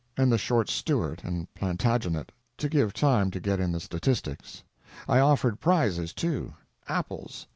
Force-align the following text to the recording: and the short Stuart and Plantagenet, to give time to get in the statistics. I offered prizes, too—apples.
and 0.17 0.31
the 0.31 0.37
short 0.39 0.67
Stuart 0.67 1.23
and 1.23 1.47
Plantagenet, 1.53 2.31
to 2.57 2.67
give 2.67 2.91
time 2.91 3.29
to 3.29 3.39
get 3.39 3.59
in 3.59 3.71
the 3.71 3.79
statistics. 3.79 4.63
I 5.07 5.19
offered 5.19 5.59
prizes, 5.59 6.11
too—apples. 6.11 7.45